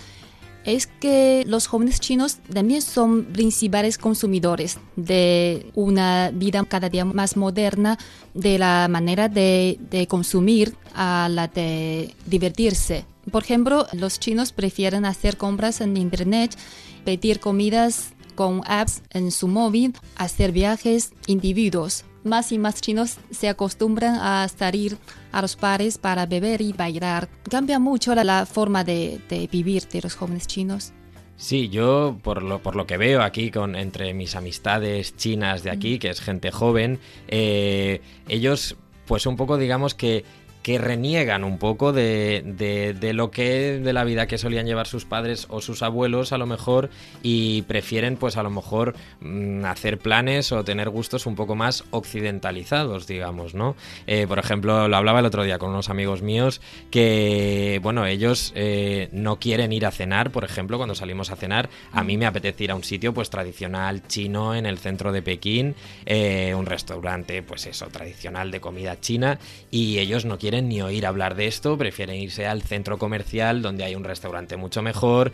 Es 0.63 0.87
que 0.87 1.43
los 1.45 1.67
jóvenes 1.67 1.99
chinos 1.99 2.37
también 2.37 2.81
son 2.81 3.25
principales 3.25 3.97
consumidores 3.97 4.79
de 4.95 5.69
una 5.75 6.31
vida 6.33 6.63
cada 6.63 6.87
día 6.87 7.03
más 7.03 7.35
moderna, 7.35 7.99
de 8.33 8.57
la 8.57 8.87
manera 8.89 9.27
de, 9.27 9.77
de 9.91 10.07
consumir 10.07 10.73
a 10.95 11.27
la 11.29 11.49
de 11.49 12.15
divertirse. 12.25 13.05
Por 13.29 13.43
ejemplo, 13.43 13.87
los 13.91 14.21
chinos 14.21 14.53
prefieren 14.53 15.03
hacer 15.03 15.35
compras 15.35 15.81
en 15.81 15.97
Internet, 15.97 16.55
pedir 17.03 17.41
comidas 17.41 18.13
con 18.35 18.61
apps 18.65 19.01
en 19.09 19.31
su 19.31 19.49
móvil, 19.49 19.93
hacer 20.15 20.53
viajes 20.53 21.11
individuos 21.27 22.05
más 22.23 22.51
y 22.51 22.57
más 22.57 22.81
chinos 22.81 23.17
se 23.31 23.49
acostumbran 23.49 24.15
a 24.15 24.47
salir 24.47 24.97
a 25.31 25.41
los 25.41 25.55
pares 25.55 25.97
para 25.97 26.25
beber 26.25 26.61
y 26.61 26.73
bailar. 26.73 27.29
Cambia 27.49 27.79
mucho 27.79 28.15
la, 28.15 28.45
forma 28.45 28.83
de, 28.83 29.19
vivir 29.51 29.87
de 29.87 30.01
los 30.01 30.15
jóvenes 30.15 30.47
chinos. 30.47 30.93
Sí, 31.35 31.69
yo 31.69 32.17
por 32.21 32.43
lo, 32.43 32.59
por 32.61 32.75
lo 32.75 32.85
que 32.85 32.97
veo 32.97 33.21
aquí 33.21 33.51
con 33.51 33.75
entre 33.75 34.13
mis 34.13 34.35
amistades 34.35 35.17
chinas 35.17 35.63
de 35.63 35.71
aquí, 35.71 35.99
que 35.99 36.09
es 36.09 36.21
gente 36.21 36.51
joven, 36.51 36.99
eh, 37.27 38.01
ellos 38.29 38.77
pues 39.05 39.25
un 39.25 39.35
poco 39.35 39.57
digamos 39.57 39.95
que 39.95 40.23
que 40.63 40.77
reniegan 40.77 41.43
un 41.43 41.57
poco 41.59 41.91
de, 41.91 42.41
de, 42.99 43.13
lo 43.13 43.29
que 43.31 43.79
de 43.79 43.93
la 43.93 44.05
vida 44.05 44.27
que 44.27 44.37
solían 44.37 44.65
llevar 44.65 44.87
sus 44.87 45.03
padres 45.03 45.45
o 45.49 45.61
sus 45.61 45.83
abuelos 45.83 46.31
a 46.31 46.37
lo 46.37 46.45
mejor 46.45 46.89
y 47.21 47.63
prefieren 47.63 48.15
pues 48.15 48.37
a 48.37 48.43
lo 48.43 48.49
mejor 48.49 48.95
mm, 49.19 49.65
hacer 49.65 49.99
planes 49.99 50.53
o 50.53 50.63
tener 50.63 50.89
gustos 50.89 51.25
un 51.25 51.35
poco 51.35 51.55
más 51.55 51.83
occidentalizados 51.91 53.07
digamos 53.07 53.53
no 53.53 53.75
eh, 54.07 54.25
por 54.25 54.39
ejemplo 54.39 54.87
lo 54.87 54.95
hablaba 54.95 55.19
el 55.19 55.25
otro 55.25 55.43
día 55.43 55.59
con 55.59 55.69
unos 55.69 55.89
amigos 55.89 56.21
míos 56.21 56.61
que 56.89 57.79
bueno 57.83 58.05
ellos 58.05 58.53
eh, 58.55 59.09
no 59.11 59.39
quieren 59.39 59.73
ir 59.73 59.85
a 59.85 59.91
cenar 59.91 60.31
por 60.31 60.45
ejemplo 60.45 60.77
cuando 60.77 60.95
salimos 60.95 61.29
a 61.29 61.35
cenar. 61.35 61.69
A 61.91 62.03
mí 62.03 62.17
me 62.17 62.25
apetece 62.25 62.63
ir 62.63 62.71
a 62.71 62.75
un 62.75 62.83
sitio 62.83 63.13
pues 63.13 63.29
tradicional 63.29 64.07
chino 64.07 64.55
en 64.55 64.65
el 64.65 64.77
centro 64.77 65.11
de 65.11 65.21
Pekín 65.21 65.75
eh, 66.05 66.53
un 66.55 66.65
restaurante 66.65 67.43
pues 67.43 67.65
eso 67.65 67.87
tradicional 67.87 68.49
de 68.51 68.61
comida 68.61 68.99
china 68.99 69.39
y 69.69 69.99
ellos 69.99 70.23
no 70.23 70.37
quieren 70.37 70.52
ni 70.61 70.81
oír 70.81 71.05
hablar 71.05 71.35
de 71.35 71.47
esto, 71.47 71.77
prefieren 71.77 72.15
irse 72.15 72.45
al 72.45 72.61
centro 72.61 72.97
comercial 72.97 73.61
donde 73.61 73.83
hay 73.83 73.95
un 73.95 74.03
restaurante 74.03 74.57
mucho 74.57 74.81
mejor, 74.81 75.31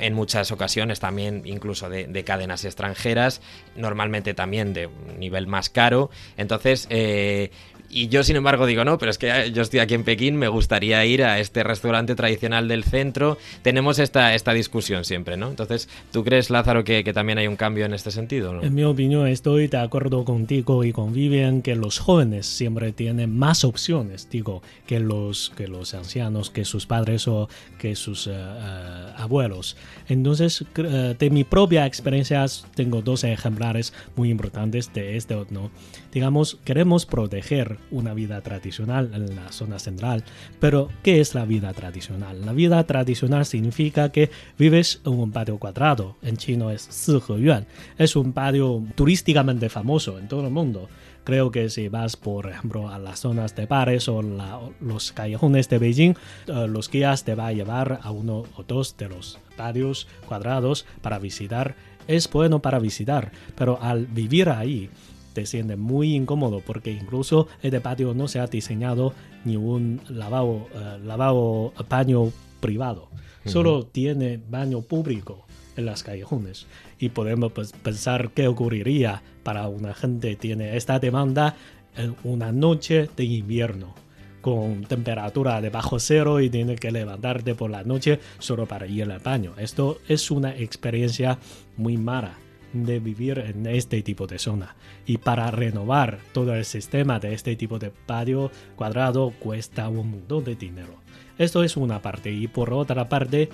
en 0.00 0.14
muchas 0.14 0.50
ocasiones 0.52 1.00
también 1.00 1.42
incluso 1.44 1.88
de, 1.88 2.06
de 2.06 2.24
cadenas 2.24 2.64
extranjeras, 2.64 3.40
normalmente 3.76 4.34
también 4.34 4.72
de 4.72 4.86
un 4.86 5.18
nivel 5.18 5.46
más 5.46 5.70
caro. 5.70 6.10
Entonces, 6.36 6.86
eh, 6.90 7.50
y 7.94 8.08
yo, 8.08 8.24
sin 8.24 8.34
embargo, 8.34 8.66
digo, 8.66 8.84
no, 8.84 8.98
pero 8.98 9.10
es 9.10 9.18
que 9.18 9.52
yo 9.52 9.62
estoy 9.62 9.78
aquí 9.78 9.94
en 9.94 10.02
Pekín, 10.02 10.36
me 10.36 10.48
gustaría 10.48 11.04
ir 11.06 11.22
a 11.22 11.38
este 11.38 11.62
restaurante 11.62 12.16
tradicional 12.16 12.66
del 12.66 12.82
centro. 12.82 13.38
Tenemos 13.62 14.00
esta, 14.00 14.34
esta 14.34 14.52
discusión 14.52 15.04
siempre, 15.04 15.36
¿no? 15.36 15.48
Entonces, 15.48 15.88
¿tú 16.10 16.24
crees, 16.24 16.50
Lázaro, 16.50 16.82
que, 16.82 17.04
también 17.14 17.38
hay 17.38 17.46
un 17.46 17.54
cambio 17.54 17.84
en 17.84 17.94
este 17.94 18.10
sentido? 18.10 18.60
En 18.62 18.74
mi 18.74 18.82
opinión, 18.82 19.28
estoy 19.28 19.68
de 19.68 19.78
acuerdo 19.78 20.24
contigo 20.24 20.82
y 20.82 20.92
con 20.92 21.12
Vivian 21.12 21.62
que 21.62 21.76
los 21.76 22.00
jóvenes 22.00 22.46
siempre 22.46 22.90
tienen 22.90 23.36
más 23.38 23.64
opciones, 23.64 24.28
digo, 24.28 24.53
que 24.86 25.00
los, 25.00 25.52
que 25.56 25.68
los 25.68 25.94
ancianos, 25.94 26.50
que 26.50 26.64
sus 26.64 26.86
padres 26.86 27.28
o 27.28 27.48
que 27.78 27.96
sus 27.96 28.26
uh, 28.26 28.30
uh, 28.30 29.22
abuelos. 29.22 29.76
Entonces, 30.08 30.62
uh, 30.62 31.14
de 31.18 31.30
mi 31.30 31.44
propia 31.44 31.86
experiencia, 31.86 32.44
tengo 32.74 33.02
dos 33.02 33.24
ejemplares 33.24 33.92
muy 34.16 34.30
importantes 34.30 34.92
de 34.92 35.16
este, 35.16 35.34
¿no? 35.50 35.70
Digamos, 36.12 36.58
queremos 36.64 37.06
proteger 37.06 37.78
una 37.90 38.14
vida 38.14 38.40
tradicional 38.40 39.10
en 39.14 39.34
la 39.34 39.50
zona 39.50 39.78
central. 39.78 40.24
Pero, 40.60 40.88
¿qué 41.02 41.20
es 41.20 41.34
la 41.34 41.44
vida 41.44 41.72
tradicional? 41.72 42.44
La 42.44 42.52
vida 42.52 42.84
tradicional 42.84 43.46
significa 43.46 44.10
que 44.10 44.30
vives 44.58 45.00
en 45.04 45.12
un 45.12 45.32
patio 45.32 45.58
cuadrado. 45.58 46.16
En 46.22 46.36
chino 46.36 46.70
es 46.70 46.88
Yuan. 47.28 47.66
Es 47.98 48.16
un 48.16 48.32
patio 48.32 48.84
turísticamente 48.94 49.68
famoso 49.68 50.18
en 50.18 50.28
todo 50.28 50.46
el 50.46 50.52
mundo. 50.52 50.88
Creo 51.24 51.50
que 51.50 51.70
si 51.70 51.88
vas, 51.88 52.16
por 52.16 52.48
ejemplo, 52.50 52.90
a 52.90 52.98
las 52.98 53.20
zonas 53.20 53.56
de 53.56 53.64
bares 53.64 54.08
o 54.08 54.20
la, 54.20 54.60
los 54.80 55.12
callejones 55.12 55.70
de 55.70 55.78
Beijing, 55.78 56.14
uh, 56.48 56.66
los 56.66 56.90
guías 56.90 57.24
te 57.24 57.34
va 57.34 57.48
a 57.48 57.52
llevar 57.52 58.00
a 58.02 58.10
uno 58.10 58.44
o 58.56 58.62
dos 58.62 58.96
de 58.98 59.08
los 59.08 59.38
patios 59.56 60.06
cuadrados 60.28 60.84
para 61.00 61.18
visitar. 61.18 61.76
Es 62.06 62.30
bueno 62.30 62.60
para 62.60 62.78
visitar, 62.78 63.32
pero 63.56 63.78
al 63.80 64.06
vivir 64.06 64.50
ahí, 64.50 64.90
te 65.32 65.46
sientes 65.46 65.78
muy 65.78 66.14
incómodo 66.14 66.60
porque 66.64 66.92
incluso 66.92 67.48
este 67.62 67.80
patio 67.80 68.14
no 68.14 68.28
se 68.28 68.38
ha 68.38 68.46
diseñado 68.46 69.14
ni 69.44 69.56
un 69.56 70.00
lavabo, 70.08 70.68
uh, 70.74 71.04
lavabo 71.04 71.72
baño 71.88 72.30
privado. 72.60 73.08
Uh 73.10 73.48
-huh. 73.48 73.50
Solo 73.50 73.86
tiene 73.86 74.38
baño 74.48 74.82
público 74.82 75.46
en 75.76 75.86
las 75.86 76.02
callejones. 76.02 76.66
Y 76.98 77.10
podemos 77.10 77.52
pues, 77.52 77.72
pensar 77.72 78.30
qué 78.30 78.48
ocurriría 78.48 79.22
para 79.42 79.68
una 79.68 79.94
gente 79.94 80.30
que 80.30 80.36
tiene 80.36 80.76
esta 80.76 80.98
demanda 80.98 81.56
en 81.96 82.16
una 82.24 82.52
noche 82.52 83.08
de 83.16 83.24
invierno 83.24 83.94
con 84.40 84.84
temperatura 84.84 85.62
de 85.62 85.70
bajo 85.70 85.98
cero 85.98 86.38
y 86.40 86.50
tiene 86.50 86.76
que 86.76 86.90
levantarte 86.90 87.54
por 87.54 87.70
la 87.70 87.82
noche 87.82 88.20
solo 88.38 88.66
para 88.66 88.86
ir 88.86 89.10
al 89.10 89.18
baño. 89.20 89.54
Esto 89.56 89.98
es 90.06 90.30
una 90.30 90.54
experiencia 90.54 91.38
muy 91.78 91.96
mala 91.96 92.34
de 92.74 92.98
vivir 92.98 93.38
en 93.38 93.66
este 93.66 94.02
tipo 94.02 94.26
de 94.26 94.38
zona. 94.38 94.76
Y 95.06 95.16
para 95.16 95.50
renovar 95.50 96.18
todo 96.32 96.54
el 96.54 96.66
sistema 96.66 97.18
de 97.20 97.32
este 97.32 97.56
tipo 97.56 97.78
de 97.78 97.90
patio 97.90 98.50
cuadrado 98.76 99.32
cuesta 99.38 99.88
un 99.88 100.10
montón 100.10 100.44
de 100.44 100.56
dinero. 100.56 100.96
Esto 101.38 101.64
es 101.64 101.76
una 101.76 102.02
parte. 102.02 102.30
Y 102.30 102.46
por 102.46 102.72
otra 102.74 103.08
parte, 103.08 103.48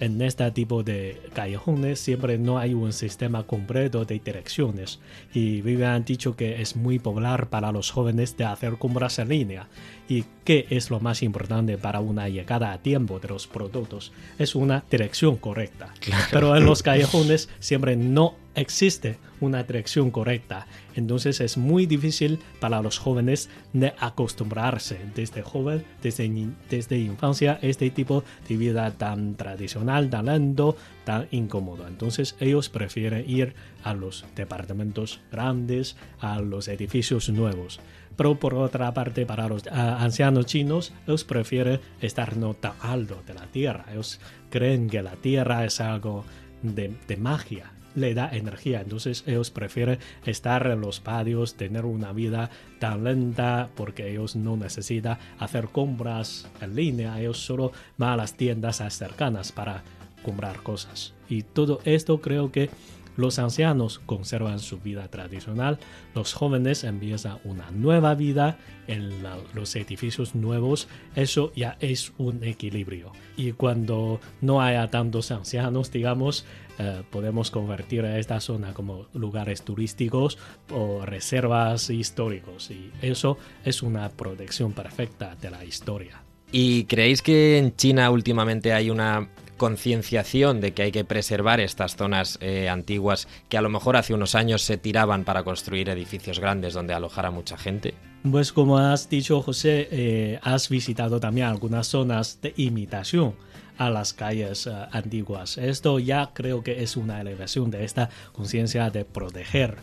en 0.00 0.20
este 0.22 0.50
tipo 0.50 0.82
de 0.82 1.20
callejones 1.34 2.00
siempre 2.00 2.38
no 2.38 2.58
hay 2.58 2.74
un 2.74 2.92
sistema 2.92 3.44
completo 3.44 4.04
de 4.04 4.18
direcciones. 4.18 5.00
Y 5.34 5.62
me 5.62 5.84
han 5.84 6.04
dicho 6.04 6.36
que 6.36 6.60
es 6.60 6.76
muy 6.76 6.98
popular 6.98 7.48
para 7.48 7.72
los 7.72 7.90
jóvenes 7.90 8.36
de 8.36 8.44
hacer 8.44 8.78
compras 8.78 9.18
en 9.18 9.28
línea. 9.28 9.68
Y 10.08 10.24
qué 10.44 10.66
es 10.70 10.90
lo 10.90 11.00
más 11.00 11.22
importante 11.22 11.78
para 11.78 12.00
una 12.00 12.28
llegada 12.28 12.72
a 12.72 12.78
tiempo 12.78 13.18
de 13.18 13.28
los 13.28 13.46
productos 13.46 14.12
es 14.38 14.54
una 14.54 14.84
dirección 14.90 15.36
correcta. 15.36 15.92
Claro. 16.00 16.24
pero 16.30 16.56
en 16.56 16.64
los 16.64 16.82
callejones 16.82 17.48
siempre 17.58 17.96
no 17.96 18.34
existe 18.56 19.18
una 19.40 19.62
dirección 19.62 20.10
correcta. 20.10 20.66
Entonces 20.94 21.40
es 21.40 21.56
muy 21.56 21.86
difícil 21.86 22.40
para 22.58 22.82
los 22.82 22.98
jóvenes 22.98 23.50
de 23.72 23.92
acostumbrarse 23.98 24.98
desde 25.14 25.42
joven 25.42 25.84
desde, 26.02 26.48
desde 26.70 26.98
infancia 26.98 27.60
a 27.62 27.66
este 27.66 27.90
tipo 27.90 28.24
de 28.48 28.56
vida 28.56 28.90
tan 28.92 29.36
tradicional 29.36 30.10
tan 30.10 30.26
lento 30.26 30.76
tan 31.04 31.28
incómodo. 31.30 31.86
Entonces 31.86 32.34
ellos 32.40 32.68
prefieren 32.68 33.28
ir 33.28 33.54
a 33.84 33.94
los 33.94 34.24
departamentos 34.34 35.20
grandes 35.30 35.96
a 36.20 36.40
los 36.40 36.68
edificios 36.68 37.28
nuevos. 37.28 37.78
Pero 38.16 38.38
por 38.40 38.54
otra 38.54 38.94
parte 38.94 39.26
para 39.26 39.46
los 39.46 39.66
uh, 39.66 39.70
ancianos 39.70 40.46
chinos 40.46 40.94
ellos 41.06 41.24
prefieren 41.24 41.80
estar 42.00 42.38
no 42.38 42.54
tan 42.54 42.72
alto 42.80 43.22
de 43.26 43.34
la 43.34 43.46
tierra. 43.48 43.84
Ellos 43.92 44.18
creen 44.48 44.88
que 44.88 45.02
la 45.02 45.16
tierra 45.16 45.66
es 45.66 45.82
algo 45.82 46.24
de, 46.62 46.96
de 47.06 47.16
magia 47.18 47.75
le 47.96 48.14
da 48.14 48.28
energía. 48.32 48.80
Entonces 48.80 49.24
ellos 49.26 49.50
prefieren 49.50 49.98
estar 50.24 50.66
en 50.66 50.80
los 50.80 51.00
patios, 51.00 51.54
tener 51.54 51.84
una 51.84 52.12
vida 52.12 52.50
tan 52.78 53.04
lenta 53.04 53.70
porque 53.74 54.10
ellos 54.10 54.36
no 54.36 54.56
necesitan 54.56 55.18
hacer 55.38 55.68
compras 55.68 56.48
en 56.60 56.76
línea. 56.76 57.20
Ellos 57.20 57.38
solo 57.38 57.72
van 57.96 58.10
a 58.10 58.16
las 58.16 58.34
tiendas 58.34 58.82
cercanas 58.90 59.52
para 59.52 59.82
comprar 60.22 60.62
cosas. 60.62 61.14
Y 61.28 61.42
todo 61.42 61.80
esto 61.84 62.20
creo 62.20 62.52
que 62.52 62.70
los 63.16 63.38
ancianos 63.38 64.00
conservan 64.06 64.58
su 64.58 64.78
vida 64.78 65.08
tradicional, 65.08 65.78
los 66.14 66.32
jóvenes 66.34 66.84
empiezan 66.84 67.38
una 67.44 67.70
nueva 67.70 68.14
vida 68.14 68.58
en 68.86 69.22
los 69.54 69.74
edificios 69.76 70.34
nuevos, 70.34 70.88
eso 71.14 71.52
ya 71.54 71.76
es 71.80 72.12
un 72.18 72.44
equilibrio. 72.44 73.12
Y 73.36 73.52
cuando 73.52 74.20
no 74.40 74.62
haya 74.62 74.88
tantos 74.88 75.30
ancianos, 75.30 75.90
digamos, 75.90 76.44
eh, 76.78 77.02
podemos 77.10 77.50
convertir 77.50 78.04
a 78.04 78.18
esta 78.18 78.40
zona 78.40 78.74
como 78.74 79.06
lugares 79.14 79.62
turísticos 79.62 80.38
o 80.70 81.06
reservas 81.06 81.88
históricos 81.88 82.70
y 82.70 82.90
eso 83.00 83.38
es 83.64 83.82
una 83.82 84.10
protección 84.10 84.72
perfecta 84.72 85.36
de 85.40 85.50
la 85.50 85.64
historia. 85.64 86.22
¿Y 86.52 86.84
creéis 86.84 87.22
que 87.22 87.58
en 87.58 87.74
China 87.76 88.10
últimamente 88.10 88.72
hay 88.72 88.90
una 88.90 89.28
concienciación 89.56 90.60
de 90.60 90.72
que 90.72 90.82
hay 90.82 90.92
que 90.92 91.04
preservar 91.04 91.60
estas 91.60 91.96
zonas 91.96 92.38
eh, 92.40 92.68
antiguas 92.68 93.28
que 93.48 93.58
a 93.58 93.62
lo 93.62 93.68
mejor 93.68 93.96
hace 93.96 94.14
unos 94.14 94.34
años 94.34 94.62
se 94.62 94.76
tiraban 94.76 95.24
para 95.24 95.44
construir 95.44 95.88
edificios 95.88 96.38
grandes 96.38 96.74
donde 96.74 96.94
alojar 96.94 97.26
a 97.26 97.30
mucha 97.30 97.56
gente? 97.56 97.94
Pues 98.30 98.52
como 98.52 98.78
has 98.78 99.08
dicho 99.08 99.40
José, 99.42 99.88
eh, 99.90 100.40
has 100.42 100.68
visitado 100.68 101.20
también 101.20 101.46
algunas 101.46 101.86
zonas 101.86 102.40
de 102.40 102.54
imitación 102.56 103.34
a 103.78 103.90
las 103.90 104.12
calles 104.12 104.66
uh, 104.66 104.86
antiguas. 104.90 105.58
Esto 105.58 105.98
ya 105.98 106.30
creo 106.32 106.62
que 106.62 106.82
es 106.82 106.96
una 106.96 107.20
elevación 107.20 107.70
de 107.70 107.84
esta 107.84 108.08
conciencia 108.32 108.90
de 108.90 109.04
proteger 109.04 109.76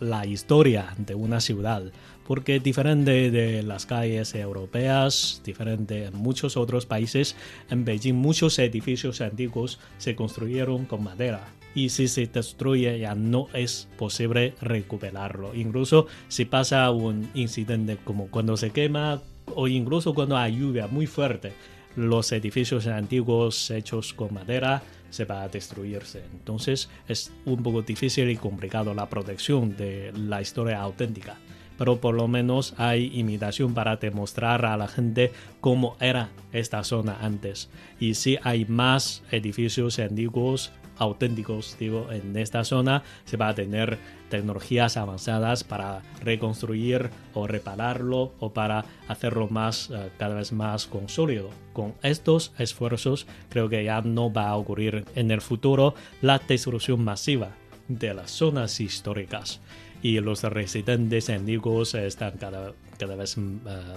la 0.00 0.26
historia 0.26 0.94
de 0.98 1.14
una 1.14 1.40
ciudad 1.40 1.82
porque 2.26 2.60
diferente 2.60 3.30
de 3.30 3.62
las 3.62 3.86
calles 3.86 4.34
europeas, 4.34 5.42
diferente 5.44 6.04
en 6.04 6.16
muchos 6.16 6.56
otros 6.56 6.86
países, 6.86 7.36
en 7.70 7.84
Beijing 7.84 8.14
muchos 8.14 8.58
edificios 8.58 9.20
antiguos 9.20 9.80
se 9.98 10.14
construyeron 10.14 10.84
con 10.84 11.02
madera 11.04 11.48
y 11.74 11.88
si 11.88 12.08
se 12.08 12.26
destruye 12.26 12.98
ya 12.98 13.14
no 13.14 13.48
es 13.54 13.88
posible 13.98 14.54
recuperarlo. 14.60 15.54
Incluso 15.54 16.06
si 16.28 16.44
pasa 16.44 16.90
un 16.90 17.28
incidente 17.34 17.98
como 18.04 18.28
cuando 18.28 18.56
se 18.56 18.70
quema 18.70 19.22
o 19.54 19.68
incluso 19.68 20.14
cuando 20.14 20.36
hay 20.36 20.58
lluvia 20.58 20.86
muy 20.86 21.06
fuerte, 21.06 21.52
los 21.96 22.32
edificios 22.32 22.86
antiguos 22.86 23.70
hechos 23.70 24.14
con 24.14 24.32
madera 24.32 24.82
se 25.12 25.24
va 25.24 25.42
a 25.42 25.48
destruirse. 25.48 26.24
Entonces 26.32 26.88
es 27.06 27.32
un 27.44 27.62
poco 27.62 27.82
difícil 27.82 28.28
y 28.30 28.36
complicado 28.36 28.94
la 28.94 29.08
protección 29.08 29.76
de 29.76 30.12
la 30.16 30.40
historia 30.40 30.80
auténtica 30.80 31.36
pero 31.78 32.00
por 32.00 32.14
lo 32.14 32.28
menos 32.28 32.74
hay 32.78 33.10
imitación 33.12 33.74
para 33.74 33.96
demostrar 33.96 34.64
a 34.66 34.76
la 34.76 34.86
gente 34.86 35.32
cómo 35.60 35.96
era 35.98 36.28
esta 36.52 36.84
zona 36.84 37.18
antes. 37.22 37.70
Y 37.98 38.14
si 38.14 38.38
hay 38.44 38.66
más 38.66 39.24
edificios 39.32 39.98
antiguos 39.98 40.70
auténticos, 41.02 41.76
digo, 41.78 42.08
en 42.10 42.36
esta 42.36 42.64
zona. 42.64 43.02
Se 43.24 43.36
va 43.36 43.48
a 43.48 43.54
tener 43.54 43.98
tecnologías 44.30 44.96
avanzadas 44.96 45.64
para 45.64 46.02
reconstruir 46.22 47.10
o 47.34 47.46
repararlo 47.46 48.32
o 48.38 48.52
para 48.52 48.84
hacerlo 49.08 49.48
más 49.48 49.90
uh, 49.90 50.08
cada 50.18 50.36
vez 50.36 50.52
más 50.52 50.86
consólido. 50.86 51.50
Con 51.72 51.94
estos 52.02 52.52
esfuerzos 52.58 53.26
creo 53.50 53.68
que 53.68 53.84
ya 53.84 54.00
no 54.00 54.32
va 54.32 54.48
a 54.48 54.56
ocurrir 54.56 55.04
en 55.14 55.30
el 55.30 55.40
futuro 55.40 55.94
la 56.20 56.38
destrucción 56.38 57.04
masiva 57.04 57.50
de 57.88 58.14
las 58.14 58.30
zonas 58.30 58.80
históricas. 58.80 59.60
Y 60.02 60.18
los 60.20 60.42
residentes 60.42 61.30
antiguos 61.30 61.94
están 61.94 62.32
cada, 62.38 62.72
cada 62.98 63.16
vez 63.16 63.36
uh, 63.36 63.42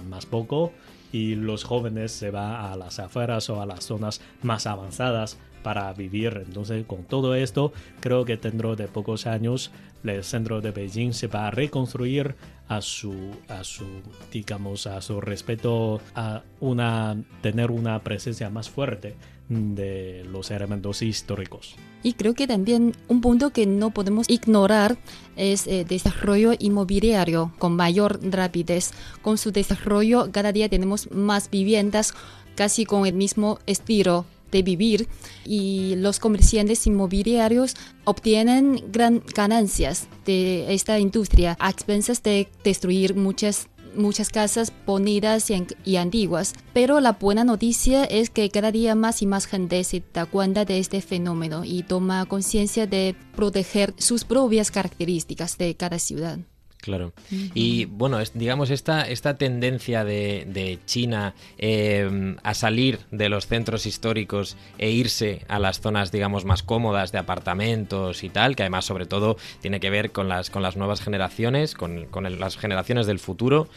más 0.08 0.26
poco 0.26 0.72
y 1.16 1.34
los 1.34 1.64
jóvenes 1.64 2.12
se 2.12 2.30
van 2.30 2.52
a 2.66 2.76
las 2.76 2.98
afueras 2.98 3.48
o 3.48 3.62
a 3.62 3.66
las 3.66 3.84
zonas 3.84 4.20
más 4.42 4.66
avanzadas 4.66 5.38
para 5.62 5.90
vivir. 5.94 6.42
Entonces, 6.46 6.84
con 6.86 7.04
todo 7.04 7.34
esto, 7.34 7.72
creo 8.00 8.26
que 8.26 8.36
dentro 8.36 8.76
de 8.76 8.86
pocos 8.86 9.26
años 9.26 9.70
el 10.04 10.22
centro 10.22 10.60
de 10.60 10.70
Beijing 10.70 11.14
se 11.14 11.26
va 11.26 11.48
a 11.48 11.50
reconstruir 11.50 12.36
a 12.68 12.82
su, 12.82 13.14
a 13.48 13.64
su 13.64 13.86
digamos, 14.30 14.86
a 14.86 15.00
su 15.00 15.20
respeto, 15.20 16.00
a 16.14 16.42
una, 16.60 17.16
tener 17.40 17.70
una 17.70 17.98
presencia 18.00 18.50
más 18.50 18.68
fuerte 18.68 19.16
de 19.48 20.24
los 20.30 20.50
elementos 20.50 21.02
históricos. 21.02 21.76
Y 22.02 22.12
creo 22.12 22.34
que 22.34 22.46
también 22.46 22.94
un 23.08 23.20
punto 23.20 23.50
que 23.50 23.66
no 23.66 23.90
podemos 23.90 24.28
ignorar 24.28 24.96
es 25.36 25.66
el 25.66 25.86
desarrollo 25.86 26.52
inmobiliario 26.58 27.52
con 27.58 27.74
mayor 27.74 28.20
rapidez. 28.22 28.92
Con 29.22 29.38
su 29.38 29.50
desarrollo 29.50 30.30
cada 30.30 30.52
día 30.52 30.68
tenemos 30.68 31.10
más 31.10 31.50
viviendas 31.50 32.14
casi 32.54 32.84
con 32.84 33.06
el 33.06 33.14
mismo 33.14 33.58
estilo 33.66 34.24
de 34.50 34.62
vivir 34.62 35.08
y 35.44 35.94
los 35.96 36.20
comerciantes 36.20 36.86
inmobiliarios 36.86 37.74
obtienen 38.04 38.80
gran 38.92 39.22
ganancias 39.34 40.08
de 40.24 40.72
esta 40.72 40.98
industria 40.98 41.56
a 41.58 41.70
expensas 41.70 42.22
de 42.22 42.48
destruir 42.62 43.14
muchas 43.14 43.68
muchas 43.96 44.30
casas 44.30 44.72
bonitas 44.86 45.50
y, 45.50 45.66
y, 45.84 45.96
antiguas. 45.96 46.54
Pero 46.72 47.00
la 47.00 47.12
buena 47.12 47.44
noticia 47.44 48.04
es 48.04 48.30
que 48.30 48.50
cada 48.50 48.72
día 48.72 48.94
más 48.94 49.22
y 49.22 49.26
más 49.26 49.46
gente 49.46 49.82
se 49.84 50.02
da 50.12 50.26
cuenta 50.26 50.64
de 50.64 50.78
este 50.78 51.00
fenómeno 51.00 51.64
y 51.64 51.82
toma 51.82 52.26
conciencia 52.26 52.86
de 52.86 53.14
proteger 53.34 53.94
sus 53.98 54.24
propias 54.24 54.70
características 54.70 55.58
de 55.58 55.74
cada 55.76 55.98
ciudad. 55.98 56.38
Claro. 56.86 57.12
Y 57.32 57.86
bueno, 57.86 58.20
digamos, 58.34 58.70
esta, 58.70 59.08
esta 59.08 59.36
tendencia 59.36 60.04
de, 60.04 60.78
China 60.86 61.34
em, 61.58 62.36
a 62.44 62.54
salir 62.54 63.00
de 63.10 63.28
los 63.28 63.48
centros 63.48 63.86
históricos 63.86 64.56
e 64.78 64.90
irse 64.90 65.44
a 65.48 65.58
las 65.58 65.80
zonas, 65.80 66.12
digamos, 66.12 66.44
más 66.44 66.62
cómodas 66.62 67.10
de 67.10 67.18
apartamentos 67.18 68.22
y 68.22 68.28
tal, 68.28 68.54
que 68.54 68.62
además, 68.62 68.84
sobre 68.84 69.04
todo, 69.04 69.36
tiene 69.60 69.80
que 69.80 69.90
ver 69.90 70.12
con 70.12 70.28
las, 70.28 70.48
con 70.48 70.62
las 70.62 70.76
nuevas 70.76 71.00
generaciones, 71.00 71.74
con, 71.74 72.06
las 72.38 72.56
generaciones 72.56 73.08
del 73.08 73.18
futuro. 73.18 73.68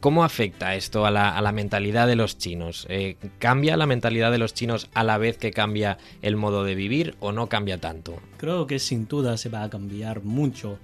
¿Cómo 0.00 0.22
afecta 0.22 0.74
esto 0.74 1.06
a 1.06 1.10
la, 1.10 1.34
a 1.34 1.40
la 1.40 1.52
mentalidad 1.52 2.06
de 2.06 2.16
los 2.16 2.36
chinos? 2.36 2.86
Eh, 2.90 3.16
¿Cambia 3.38 3.78
la 3.78 3.86
mentalidad 3.86 4.30
de 4.30 4.36
los 4.36 4.52
chinos 4.52 4.90
a 4.92 5.04
la 5.04 5.16
vez 5.16 5.38
que 5.38 5.52
cambia 5.52 5.96
el 6.20 6.36
modo 6.36 6.64
de 6.64 6.74
vivir 6.74 7.16
o 7.18 7.32
no 7.32 7.46
cambia 7.46 7.78
tanto? 7.78 8.20
Creo 8.36 8.66
que 8.66 8.78
sin 8.78 9.08
duda 9.08 9.38
se 9.38 9.48
va 9.48 9.62
a 9.62 9.70
cambiar 9.70 10.22
mucho 10.22 10.78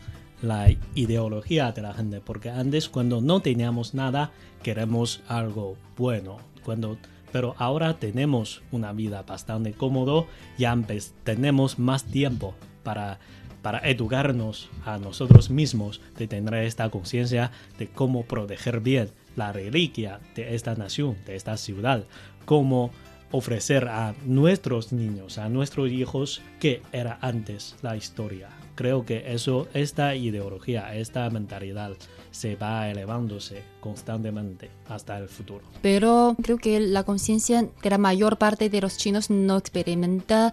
la 0.45 0.71
ideología 0.95 1.73
de 1.73 1.83
la 1.83 1.95
gente, 1.95 2.21
porque 2.21 2.51
antes 2.51 2.89
cuando 2.89 3.21
no 3.21 3.41
teníamos 3.41 3.95
nada 3.95 4.31
queremos 4.63 5.23
algo 5.29 5.77
bueno, 5.97 6.39
cuando 6.65 6.97
pero 7.33 7.57
ahora 7.59 7.99
tenemos 7.99 8.63
una 8.71 8.93
vida 8.93 9.23
bastante 9.23 9.73
cómodo 9.73 10.29
y 10.57 10.67
antes 10.67 11.15
tenemos 11.25 11.79
más 11.81 12.05
tiempo 12.05 12.55
para 12.85 13.19
para 13.65 13.79
educarnos 13.79 14.69
a 14.85 14.99
nosotros 14.99 15.49
mismos 15.49 16.03
de 16.19 16.29
tener 16.29 16.53
esta 16.65 16.91
conciencia 16.91 17.51
de 17.79 17.89
cómo 17.89 18.25
proteger 18.25 18.81
bien 18.81 19.09
la 19.37 19.53
reliquia 19.53 20.21
de 20.35 20.55
esta 20.55 20.75
nación, 20.75 21.17
de 21.25 21.35
esta 21.35 21.57
ciudad, 21.57 22.05
cómo 22.45 22.91
ofrecer 23.31 23.89
a 23.89 24.15
nuestros 24.27 24.93
niños, 24.93 25.39
a 25.39 25.49
nuestros 25.49 25.91
hijos, 25.91 26.43
que 26.61 26.83
era 26.93 27.19
antes 27.23 27.75
la 27.81 27.97
historia, 27.97 28.51
creo 28.75 29.04
que 29.04 29.33
eso, 29.33 29.69
esta 29.75 30.14
ideología, 30.14 30.95
esta 30.95 31.28
mentalidad 31.31 31.93
se 32.31 32.57
va 32.57 32.90
elevándose 32.90 33.62
constantemente 33.81 34.71
hasta 34.88 35.19
el 35.19 35.28
futuro. 35.28 35.64
Pero 35.83 36.37
creo 36.43 36.59
que 36.59 36.81
la 36.81 37.04
conciencia 37.04 37.62
de 37.83 37.90
la 37.90 37.99
mayor 37.99 38.38
parte 38.38 38.69
de 38.69 38.81
los 38.81 38.97
chinos 38.97 39.31
no 39.31 39.57
experimenta 39.57 40.52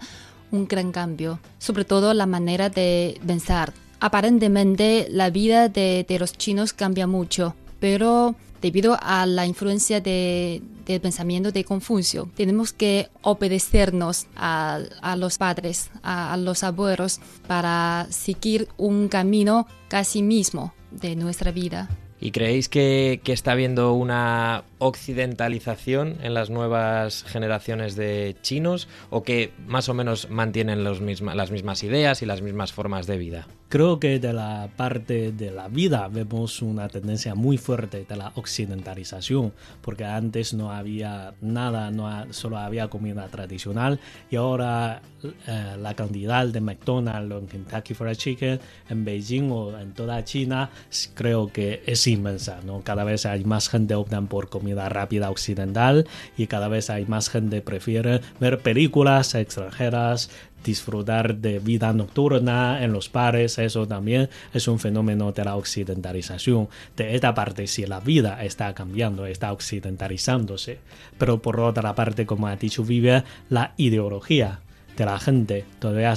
un 0.50 0.68
gran 0.68 0.92
cambio, 0.92 1.40
sobre 1.58 1.84
todo 1.84 2.14
la 2.14 2.26
manera 2.26 2.68
de 2.68 3.20
pensar. 3.26 3.72
Aparentemente 4.00 5.06
la 5.10 5.30
vida 5.30 5.68
de, 5.68 6.04
de 6.08 6.18
los 6.18 6.32
chinos 6.36 6.72
cambia 6.72 7.06
mucho, 7.06 7.54
pero 7.80 8.34
debido 8.62 8.96
a 9.02 9.26
la 9.26 9.44
influencia 9.44 10.00
de, 10.00 10.62
del 10.86 11.00
pensamiento 11.00 11.50
de 11.52 11.64
Confucio. 11.64 12.30
Tenemos 12.34 12.72
que 12.72 13.10
obedecernos 13.20 14.28
a, 14.36 14.80
los 15.18 15.36
padres, 15.36 15.90
a, 16.02 16.36
los 16.38 16.62
abuelos, 16.62 17.20
para 17.46 18.06
seguir 18.10 18.68
un 18.78 19.08
camino 19.08 19.66
casi 19.88 20.22
mismo 20.22 20.72
de 20.92 21.16
nuestra 21.16 21.50
vida. 21.50 21.90
¿Y 22.22 22.30
creéis 22.30 22.68
que, 22.68 23.20
que, 23.24 23.32
está 23.32 23.50
habiendo 23.50 23.94
una 23.94 24.62
occidentalización 24.78 26.18
en 26.22 26.34
las 26.34 26.50
nuevas 26.50 27.24
generaciones 27.24 27.96
de 27.96 28.36
chinos 28.42 28.86
o 29.10 29.24
que 29.24 29.50
más 29.66 29.88
o 29.88 29.94
menos 29.94 30.30
mantienen 30.30 30.84
los 30.84 31.00
las 31.00 31.50
mismas 31.50 31.82
ideas 31.82 32.22
y 32.22 32.26
las 32.26 32.40
mismas 32.40 32.72
formas 32.72 33.08
de 33.08 33.18
vida? 33.18 33.48
Creo 33.72 33.98
que 33.98 34.18
de 34.18 34.34
la 34.34 34.68
parte 34.76 35.32
de 35.32 35.50
la 35.50 35.66
vida 35.66 36.06
vemos 36.06 36.60
una 36.60 36.88
tendencia 36.88 37.34
muy 37.34 37.56
fuerte 37.56 38.04
de 38.06 38.16
la 38.16 38.30
occidentalización, 38.34 39.54
porque 39.80 40.04
antes 40.04 40.52
no 40.52 40.70
había 40.70 41.32
nada, 41.40 41.90
no 41.90 42.30
solo 42.34 42.58
había 42.58 42.88
comida 42.88 43.26
tradicional 43.28 43.98
y 44.30 44.36
ahora 44.36 45.00
eh, 45.24 45.76
la 45.78 45.94
cantidad 45.94 46.46
de 46.46 46.60
McDonald's 46.60 47.34
o 47.34 47.46
Kentucky 47.46 47.94
Fried 47.94 48.16
Chicken 48.16 48.60
en 48.90 49.04
Beijing 49.06 49.50
o 49.50 49.78
en 49.78 49.94
toda 49.94 50.22
China 50.22 50.68
creo 51.14 51.50
que 51.50 51.82
es 51.86 52.06
inmensa, 52.12 52.60
¿no? 52.64 52.82
Cada 52.82 53.04
vez 53.04 53.26
hay 53.26 53.44
más 53.44 53.68
gente 53.68 53.94
optan 53.94 54.26
por 54.26 54.48
comida 54.48 54.88
rápida 54.88 55.30
occidental 55.30 56.06
y 56.36 56.46
cada 56.46 56.68
vez 56.68 56.90
hay 56.90 57.06
más 57.06 57.28
gente 57.28 57.60
prefiere 57.60 58.20
ver 58.40 58.60
películas 58.60 59.34
extranjeras 59.34 60.30
disfrutar 60.62 61.36
de 61.36 61.58
vida 61.58 61.92
nocturna 61.92 62.82
en 62.82 62.92
los 62.92 63.10
bares, 63.10 63.58
eso 63.58 63.86
también 63.86 64.28
es 64.52 64.68
un 64.68 64.78
fenómeno 64.78 65.32
de 65.32 65.44
la 65.44 65.56
occidentalización. 65.56 66.68
De 66.96 67.14
esta 67.14 67.34
parte, 67.34 67.66
si 67.66 67.86
la 67.86 68.00
vida 68.00 68.42
está 68.44 68.72
cambiando, 68.74 69.26
está 69.26 69.52
occidentalizándose, 69.52 70.78
pero 71.18 71.42
por 71.42 71.60
otra 71.60 71.94
parte, 71.94 72.26
como 72.26 72.46
ha 72.46 72.56
dicho 72.56 72.84
Vive, 72.84 73.24
la 73.48 73.74
ideología 73.76 74.60
de 74.96 75.04
la 75.04 75.18
gente 75.18 75.64
todavía 75.78 76.14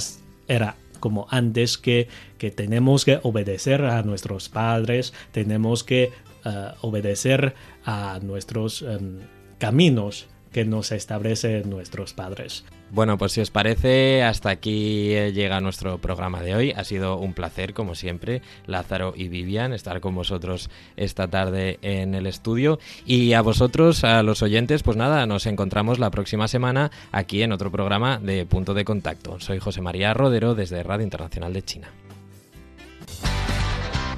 era 0.48 0.76
como 1.06 1.28
antes 1.30 1.78
que, 1.78 2.08
que 2.36 2.50
tenemos 2.50 3.04
que 3.04 3.20
obedecer 3.22 3.84
a 3.84 4.02
nuestros 4.02 4.48
padres, 4.48 5.12
tenemos 5.30 5.84
que 5.84 6.10
eh, 6.44 6.72
obedecer 6.80 7.54
a 7.84 8.18
nuestros 8.20 8.82
em, 8.82 9.20
caminos 9.58 10.26
que 10.50 10.64
nos 10.64 10.90
establecen 10.90 11.70
nuestros 11.70 12.12
padres. 12.12 12.64
Bueno, 12.90 13.18
pues 13.18 13.32
si 13.32 13.40
os 13.40 13.50
parece, 13.50 14.22
hasta 14.22 14.48
aquí 14.50 15.08
llega 15.32 15.60
nuestro 15.60 15.98
programa 15.98 16.40
de 16.40 16.54
hoy. 16.54 16.70
Ha 16.70 16.84
sido 16.84 17.18
un 17.18 17.34
placer, 17.34 17.74
como 17.74 17.94
siempre, 17.94 18.42
Lázaro 18.66 19.12
y 19.16 19.28
Vivian, 19.28 19.72
estar 19.72 20.00
con 20.00 20.14
vosotros 20.14 20.70
esta 20.96 21.28
tarde 21.28 21.78
en 21.82 22.14
el 22.14 22.26
estudio. 22.26 22.78
Y 23.04 23.32
a 23.32 23.42
vosotros, 23.42 24.04
a 24.04 24.22
los 24.22 24.42
oyentes, 24.42 24.84
pues 24.84 24.96
nada, 24.96 25.26
nos 25.26 25.46
encontramos 25.46 25.98
la 25.98 26.10
próxima 26.10 26.46
semana 26.46 26.92
aquí 27.10 27.42
en 27.42 27.52
otro 27.52 27.72
programa 27.72 28.18
de 28.18 28.46
Punto 28.46 28.72
de 28.72 28.84
Contacto. 28.84 29.40
Soy 29.40 29.58
José 29.58 29.82
María 29.82 30.14
Rodero 30.14 30.54
desde 30.54 30.82
Radio 30.82 31.04
Internacional 31.04 31.52
de 31.52 31.62
China. 31.62 31.88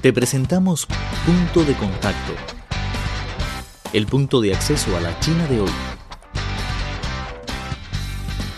Te 0.03 0.13
presentamos 0.13 0.87
Punto 1.27 1.65
de 1.65 1.75
Contacto, 1.75 2.35
el 3.93 4.07
punto 4.07 4.41
de 4.41 4.55
acceso 4.55 4.97
a 4.97 5.01
la 5.01 5.19
China 5.21 5.47
de 5.47 5.61
hoy. 5.63 5.88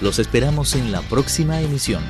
Los 0.01 0.19
esperamos 0.19 0.75
en 0.75 0.93
la 0.93 1.03
próxima 1.03 1.61
emisión. 1.61 2.03